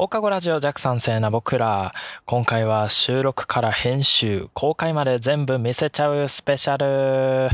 [0.00, 1.92] 放課後ラジオ弱酸性な僕ら。
[2.24, 7.50] 今回は収録から編集、公開まで全部見せちゃうスペシャル。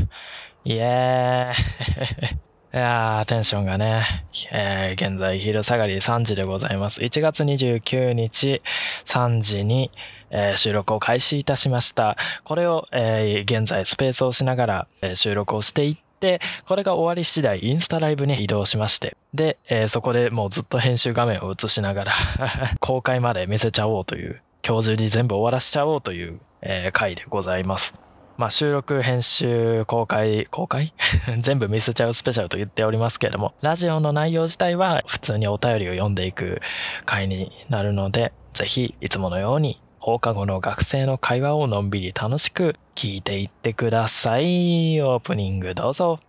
[0.63, 2.35] イエーイ。
[2.73, 4.05] いやー、テンションがね、
[4.53, 7.01] えー、現在昼下がり3時でございます。
[7.01, 8.61] 1月29日
[9.03, 9.91] 3時に、
[10.29, 12.15] えー、収録を開始いたしました。
[12.45, 22.11] これを、えー、現在スペースをしながら、え、収録をしていって、これが終わり次第インスタライブに移動しまして、で、えー、そこでもうずっと編集画面を映しながら
[22.79, 27.95] 公開まで見せちゃおうという、今日中に全部終わらしちゃおうという、えー、回でございます。
[28.37, 30.93] まあ、収録、編集、公開、公開？
[31.41, 36.61] 全部見せちゃうスペシャルと言っておりますけれども、ラジオの内容自体は普通にお便りを読んでいく
[37.05, 45.01] 回になるので、ぜひいつものように放課後の学生の会話をのんびり楽しく聞いていってください。
[45.01, 46.21] オープニングどうぞ。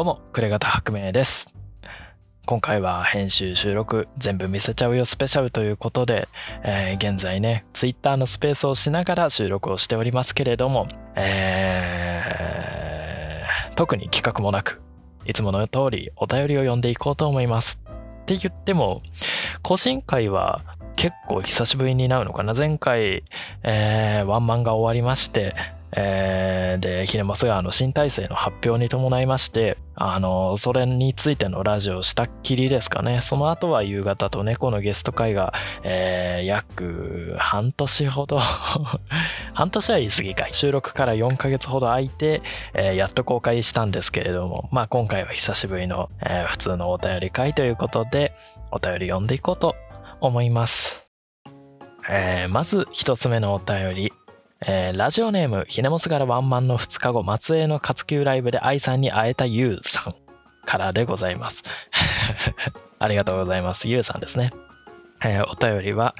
[0.00, 1.52] どうも、暮れ方白明です。
[2.46, 6.26] 今回は編集収録全部見せちゃうよスペシャルということで、
[6.64, 14.80] えー、現在ね、Twitter のスペースをしながら収録をしておりますけれども、えー、特に企画もなく、
[15.26, 17.78] いつもの通りお便りを読んでいこうと思います。
[18.22, 19.02] って言っても、
[19.60, 20.64] 個人会は
[20.96, 23.22] 結構久しぶりになるのかな前回、
[23.64, 25.54] えー、ワンマンが終わりまして、
[25.92, 33.20] えー、で、ヒネマスがの新体制の発表に伴いまして、あの、それについてのラジオをしたっきりですかね。
[33.20, 35.52] その後は夕方と猫のゲスト会が、
[35.82, 38.38] えー、約半年ほど
[39.52, 40.46] 半年は言い過ぎか。
[40.50, 48.32] 収録から4ヶ月ほど空いて、えー、やっと公開したんですけれども、まあ今回は久しぶりの、えー、普通のお便り会ということで、
[48.70, 49.74] お便り読んでいこうと
[50.20, 51.06] 思います。
[52.08, 54.12] えー、まず一つ目のお便り。
[54.66, 60.14] えー、ラジオネーム、ひねもすがらワンマンの2日後、松江の活休ライブで愛さんに会えたゆうさん
[60.66, 61.62] からでございます。
[62.98, 63.88] ありがとうございます。
[63.88, 64.52] ゆうさんですね。
[65.24, 66.14] えー、お便りは、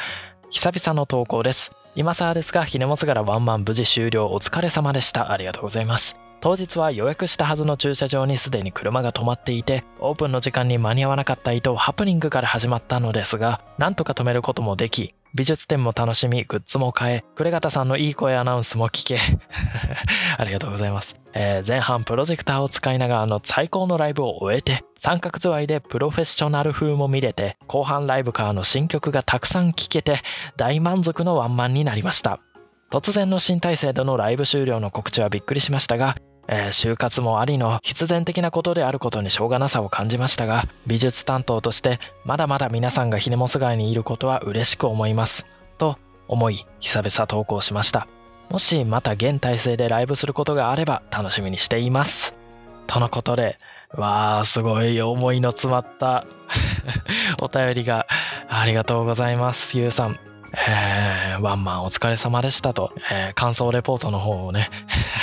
[0.49, 1.73] 久々の投稿です。
[1.95, 5.33] 今更ですが、ひねもすがらワンマン無事終了お疲れ様でした。
[5.33, 6.17] ありがとうございます。
[6.41, 19.19] 当日は予約したはずの駐車場にすでに車が止まっていて、オープンの時間に間に合わなかった意図ハプニングから始まったのですが、なんとか止めることもでき、美術展も楽しみ、グッズも買え、暮方さんのいい声アナウンスも聞け。
[20.37, 21.15] ありがとうございます。
[21.33, 30.21] えー、前半プロジェクターを使いながらの最高のライブを終えて、三角座りでプロフェッショナル風も見れて、後半ライブからの新曲がたくさん聴けて、
[30.57, 32.41] 大満足のワンマンになりました。
[32.91, 36.17] 突然の新体制でのライブ終了の告知はびっくりしましたが、
[36.53, 45.47] えー、就活もありの必然的なことであることにしょうがなさを感じましたが、美術担当としてまだまだ皆さんがひねもす街にいることは嬉しく思います。
[45.79, 45.97] と
[46.27, 48.09] 思い、久々投稿しました。
[48.51, 52.35] もしまた現体制でライブすることがあれば楽しみにしています。
[52.89, 53.57] とのことで、
[53.93, 56.27] わー、すごい思いの詰まった
[57.41, 58.09] お便りが
[58.49, 60.30] ありがとうございます、ゆうさん。
[60.53, 64.71] えー、ワンマンお疲れ様でしたと、えー、感想レポートの方をね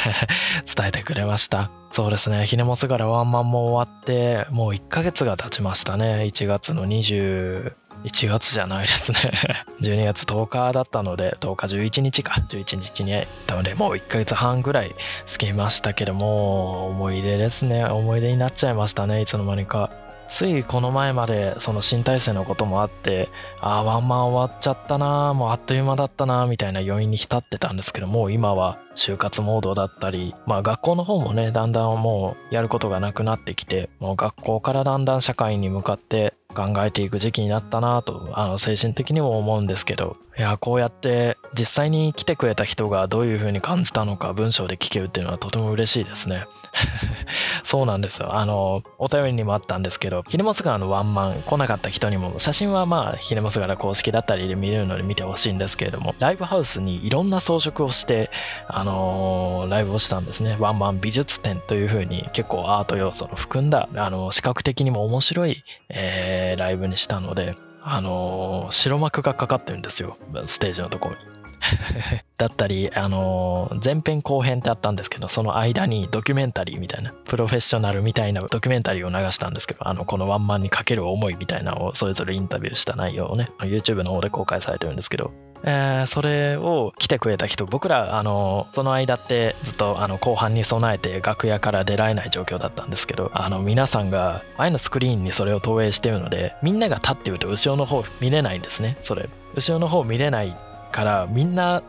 [0.75, 1.69] 伝えてくれました。
[1.91, 6.23] そうですね、ひねもすがらワンマンも終わって、もう1ヶ月が経ちましたね。
[6.23, 7.73] 1月の20、
[8.03, 9.19] 1月じゃないですね
[9.81, 13.11] 12月10日だったので、10日11日か、11日に、
[13.47, 14.95] なのでもう1ヶ月半ぐらい
[15.31, 17.85] 過ぎましたけども、思い出ですね。
[17.85, 19.89] 思い出になっちゃいましたね、いつの間にか。
[20.27, 23.29] ついこの前までその新体制のこともあって
[23.61, 46.45] ああワンマン終わっちゃったなもうあっという間だったなみたいな余韻に浸ってたんですけどもう今は就活モードだったりまあ学校の方もねだんだんもうやることがなくなってきてもう学校からだんだん社会に向かって考えていく時期になったなとあの精神的にも思うんですけどいやこうやって実際に来てくれた人がどういう風に感じたのか文章で聞けるっていうのはとても嬉しいですね。
[47.63, 48.35] そうなんですよ。
[48.35, 58.29] あの、お便りにもあったんですけど、ヒネモス川のワンマン来なかった人にも、写真はまあ、ヒネモス川公式だったりで見れるので見てほしいんですけれども、ライブハウスにいろんな装飾をして、
[58.67, 60.57] あのー、ライブをしたんですね。
[60.59, 70.17] ワンマン美術展という風に結構アート要素の含んだ、あの、視覚的にも面白い、えー、ライブにしたので、あのー、白幕がかかってるんですよ。
[70.45, 71.36] ステージのところに。
[72.37, 85.31] だったり、あのー、前編後編ってあったんですけど、その間にドキュメンタリーみたいな、プロフェッショナルみたいなドキュメンタリーを流したんですけど、あの、このワンマンにかける思いみたいなのをそれぞれインタビューした内容をね、YouTube の方で公開されてるんですけど、
[85.63, 99.29] えー、それを来てくれた人僕らあのその間ってずっとあの後半に備えて楽屋から出られない状況だったんですけどあの皆さんが前のスクリーンにそれを投影してるのでみんなが立ってると後ろの方見れないんですねそれ。
[99.55, 100.55] 後ろの方見れない
[100.91, 101.83] からみんな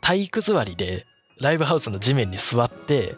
[0.00, 1.06] 体育座りで
[1.40, 3.16] ライブハウスの地面に座って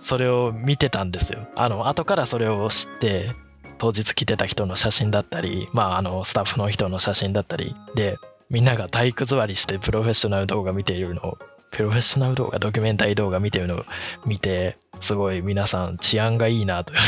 [0.00, 1.46] それを見てたんですよ。
[1.56, 3.34] あの後からそれを知って
[3.78, 8.16] 当日来てた人の写真だったりまああのスタッフの人の写真だったりで
[8.48, 11.38] みんなが体育座りしてプロフェッショナル動画見ているのを
[11.70, 13.84] プロフェッショナル動画ドキュメンタリー動画見てるのを
[14.26, 16.98] 見てすごい皆さん治安がいいなという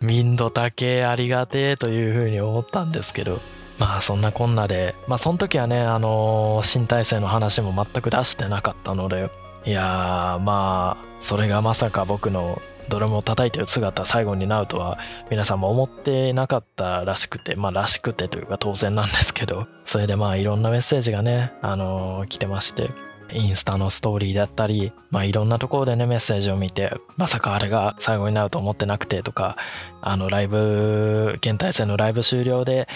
[0.00, 3.40] 民度高ありがてえというふうに思ったんですけど。
[3.78, 9.30] まあそんなこんなでまあその時はねあの新体制の話も全く出してなかったので
[9.64, 14.98] いやーまあそれがまさか僕のドラムを叩いてる姿最後になるとは
[15.30, 22.90] 皆さんも思ってなかったらしくてまあらしくてというか当然なんですけどそれでまあいろんなメッセージがねあのー、来てまして
[23.30, 29.56] インスタのストーリーだったり、まあいろんなところでねメッセージを見て、まさかあれが最後になると思ってなくてとか、
[30.00, 32.88] あのライブ、現体制のライブ終了で、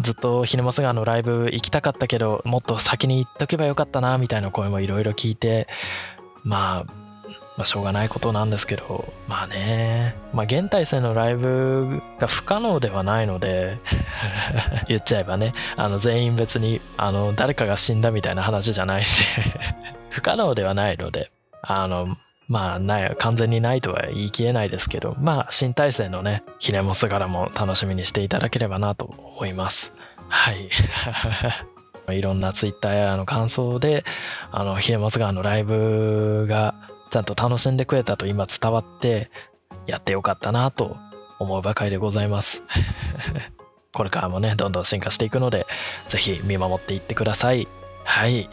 [0.00, 5.68] ずっとひねもす川のライブ行きたかったけど、もっと先に行っとけばよかったな、みたいな声もいろいろ聞いて、
[6.42, 7.04] まあ、
[7.56, 13.78] まあ、しょうがないことなんですけど、まあね、まあ、現体制のライブが不可能ではないので
[14.88, 19.08] 言っちゃえばね、あの、全員別に、あの、誰かが死んだみたいな話じゃないんで。
[20.10, 21.30] 不可能ではないので、
[21.62, 22.16] あの、
[22.48, 29.92] まあ、ない、完全にないとは言い切れないですけど、まあ、新体制のね、ひねもす柄も楽しみにしていただければなと思います。
[30.28, 30.68] はい。
[32.16, 34.04] いろんなツイッターやらの感想で、
[34.50, 36.74] あの、ひねもす川のライブが
[37.14, 39.30] ちゃんと楽しんでくれたと今伝わって
[39.86, 40.96] やってよかったなと
[41.38, 42.64] 思うばかりでございます
[43.94, 45.64] これからもねどんどん進化していくので
[46.08, 47.68] ぜひ見守っていってください
[48.04, 48.50] はい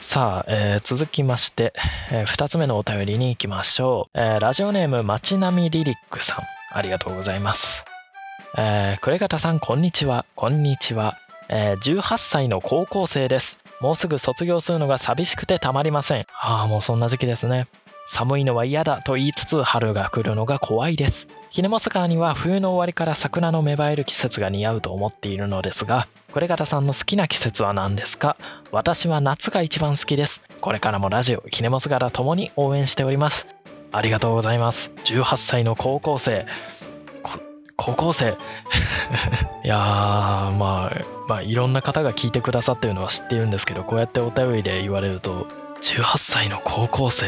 [0.00, 1.74] さあ、えー、続きまして、
[2.10, 4.18] えー、2つ目のお便りに行きましょう。
[4.18, 6.38] えー、ラジオネーム、街並みリリックさん。
[6.72, 7.84] ありがとうございます。
[8.56, 10.24] えー、クレガタさん、こんにちは。
[10.36, 11.18] こんにちは。
[11.50, 13.58] えー、18歳の高校生です。
[13.82, 16.26] もうすぐ卒業するのが寂しくてたまりません。
[16.40, 17.66] ああ、もうそんな時期ですね。
[18.08, 21.28] 寒いのは嫌だと言いつつ春が来るのが怖いです。
[21.50, 28.36] ひねもす川には冬の終わりから桜の芽生える季節が似合うと思っているのですが、これ方さんの好きな季節は何ですか？
[28.72, 30.42] 私は夏が一番好きです。
[30.60, 33.48] これからもラジオ、キネモス柄ともに応援しております。
[33.90, 34.92] ありがとうございます。
[35.04, 36.46] 18歳の高校生。
[37.76, 38.36] 高校生？
[39.64, 39.78] いやー、
[40.56, 40.92] まあ、
[41.26, 45.48] まあ、いろんな方が聞いてくださってるのは知っているんですけど、こうやってお便りで言われると、
[45.80, 47.26] 18歳の高校生、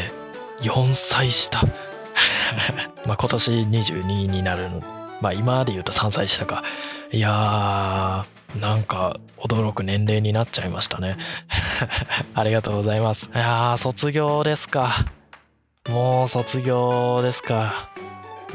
[0.61, 1.61] 4歳下。
[3.05, 5.02] まあ今年22になるの。
[5.23, 6.63] まあ今で言うと3歳下か。
[7.13, 11.17] いやー、なんか驚く年齢になっちゃいましたね。
[12.35, 13.29] ありがとうございます。
[13.33, 15.05] いやー卒業ですか。
[15.87, 17.89] もう卒業ですか。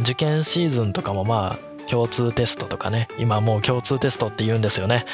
[0.00, 3.08] 受験シーズンとかもまあ共通テストとかね。
[3.18, 5.06] 今もう共通テストって言うんですよね。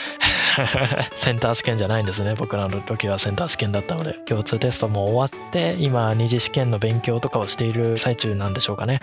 [1.17, 2.34] センター試験じゃないんですね。
[2.37, 4.15] 僕らの時はセンター試験だったので。
[4.27, 9.01] 共通テストも終わって今二次試験の勉強とかをしている最中なんでしょうかね。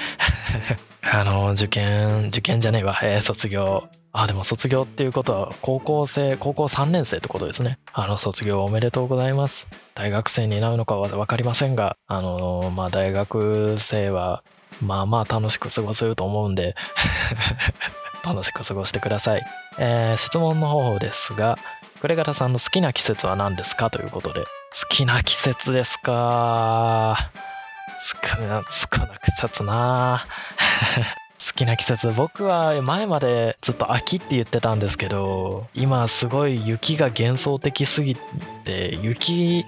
[1.03, 3.87] あの受験受験じゃねえわ、えー、卒業。
[4.13, 7.79] あ、でも卒業っていうことは高校生、高校3年生ってことですね。
[7.93, 9.67] あの、卒業おめでとうございます。
[9.95, 14.43] 大学生になるのかはわかりませんが、あの、まあ、大学生は、
[14.81, 16.75] まあまあ楽しく過ごせると思うんで。
[18.23, 19.45] 楽しく過ごしてください。
[19.77, 21.57] えー、質問の方法ですが、
[22.01, 24.45] クレガタさんの好きな季節は何ですかということで、好
[24.89, 27.31] きな季節ですか。
[27.99, 30.25] 少な、少な季節な。
[31.43, 38.15] 好きな季節僕は前までずっと秋って言ってたんですけど今すごい雪が幻想的すぎ
[38.63, 39.65] て雪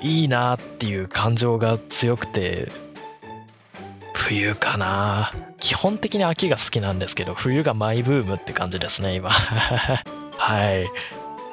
[0.00, 2.72] いいなっていう感情が強くて
[4.26, 5.32] 冬かな。
[5.60, 9.30] 基本的に秋が好きなんですけど冬がマイブームって感じですね今。
[10.36, 10.82] はい。
[10.82, 10.86] い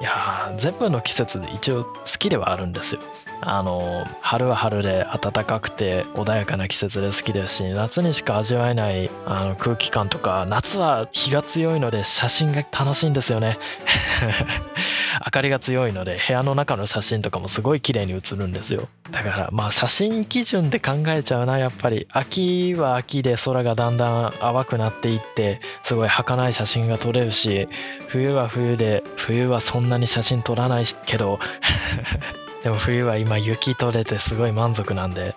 [0.03, 3.01] や全部の季節で一応好きではあるんですよ。
[3.45, 13.57] あの春は春で暖かくて穏やかな季節で好きですし夏にしか味わえないあの空気感とか夏は日が強いので写真が楽しいんですよね。
[15.25, 18.87] 明かりが強いので部屋の中の写真とかもすごい綺麗に写るんですよ。
[19.11, 22.07] だからまあ写真基準で考えちゃうなやっぱり。
[22.11, 27.67] 秋は秋で空がだんだん淡くなっていってすごい儚い写真が撮れるし
[28.07, 31.39] 冬は冬で冬はそんなに写真撮らないけど。
[32.63, 35.35] でも冬は今雪取れてすごい満足なんで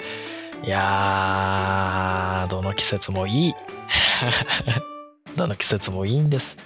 [0.64, 3.54] いやーどの季節もいい。
[5.37, 6.56] どの季節もいいんです、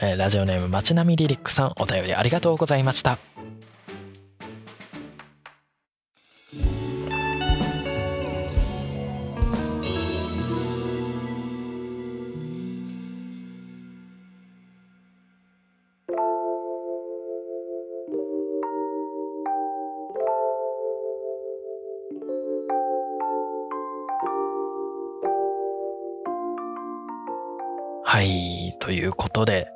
[0.00, 3.35] えー、ラジオネーム街並みリリックさんお便りありがとうございました。
[28.16, 29.68] はい、ということで、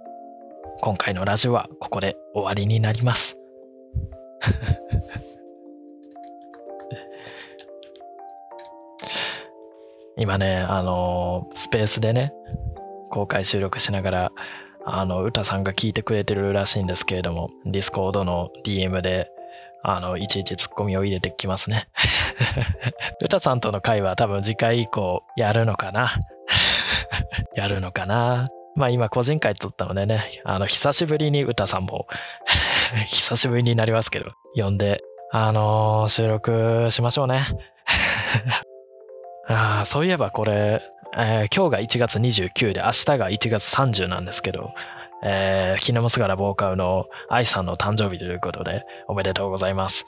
[0.80, 3.36] 今回のラジオはここで終わりになります。
[10.16, 12.32] 今ね、あのスペースでね、
[13.10, 14.32] 公開収録しながら、
[14.86, 19.30] あの、歌さんが聞いてくれてるらしいんですけれども、 Discord の DM で、
[19.82, 21.90] あの、いちいちツッコミを入れてきますね。
[23.20, 26.08] 歌さんとの会は多分次回以降やるのかな。
[27.56, 28.46] やるのかな？
[28.76, 32.06] まあ今個人会撮ったのでね、あの、久しぶりに歌さんも
[33.06, 37.46] 久しぶりになりますけど、呼んで、あのー、収録しましょうね。
[39.48, 40.82] あそういえばこれ、
[41.16, 44.72] えー、今日が1月29で明日が1月30なんですけど、
[45.22, 50.06] えー、キネモスガラボーカルの愛さんの誕生日ということで、おめでとうございます。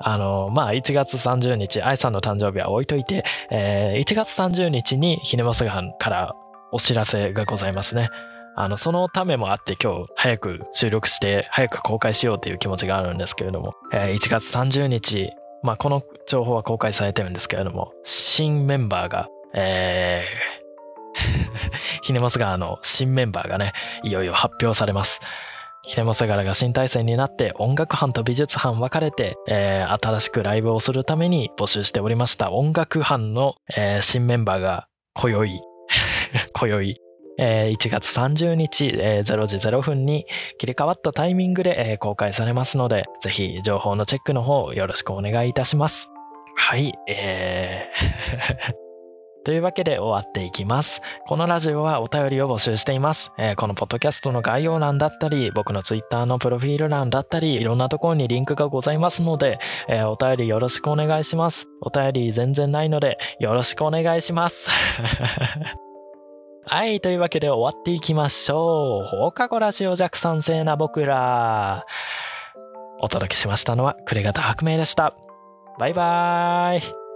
[0.00, 6.34] あの、まあ、1月30日、愛さんの誕生日は置いといて、えー、1月30日にひねますがんから
[6.72, 8.10] お知らせがございますね。
[8.56, 15.30] あの、そのためもあって今日早く収録して早く公開しようっていう気持ちがあるんですけれども、えー、1月30日、
[15.62, 25.20] まあ、この情報は公開されてるんですけれども、新メンバーが、えー、 ひねますがの新メンバーがね、いよいよ発表されます。
[25.82, 35.60] ヒレモセガラが新体制になって音楽班と美術班分かれて、えー、新しくライブをするために募集しておりました音楽班の、えー、新メンバーが今宵、
[36.52, 37.00] 今宵、
[37.38, 40.26] えー、1月30日、えー、0時0分に
[40.58, 46.08] 切り替わったタイミングで、えー、公開されますので、ぜひ情報のチェックの方よろしくお願いいたします。
[46.56, 48.87] はい、えー
[49.44, 51.00] というわけで終わっていきます。
[51.26, 53.30] このラジオはお便りを募集しています。
[53.38, 61.66] えー、このポッドキャストの概要欄だったり、僕のツイッターのプロフィール欄だったり、いろんなところにリンクがございますので、えー、お便りよろしくお願いします。
[61.80, 64.70] お便り全然ないので、よろしくお願いします。
[66.70, 69.06] はい、というわけで終わっていきましょう。
[69.06, 71.86] 放課後ラジオ弱酸性な僕ら。
[73.00, 75.14] お届けしましたのは、暮れ方白明でした。
[75.78, 77.07] バイバーイ。